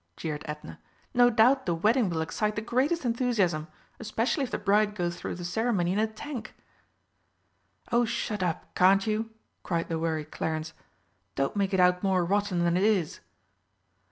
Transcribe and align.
jeered 0.17 0.41
Edna. 0.47 0.79
"No 1.13 1.29
doubt 1.29 1.67
the 1.67 1.75
wedding 1.75 2.09
will 2.09 2.21
excite 2.21 2.55
the 2.55 2.61
greatest 2.63 3.05
enthusiasm 3.05 3.67
especially 3.99 4.43
if 4.43 4.49
the 4.49 4.57
bride 4.57 4.95
goes 4.95 5.15
through 5.15 5.35
the 5.35 5.45
ceremony 5.45 5.93
in 5.93 5.99
a 5.99 6.07
tank!" 6.07 6.55
"Oh, 7.91 8.03
shut 8.03 8.41
up, 8.41 8.73
can't 8.73 9.05
you!" 9.05 9.29
cried 9.61 9.89
the 9.89 9.99
worried 9.99 10.31
Clarence. 10.31 10.73
"Don't 11.35 11.55
make 11.55 11.71
it 11.71 11.79
out 11.79 12.01
more 12.01 12.25
rotten 12.25 12.63
than 12.63 12.77
it 12.77 12.83
is!" 12.83 13.19